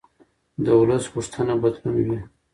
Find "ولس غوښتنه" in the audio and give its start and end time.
0.79-1.53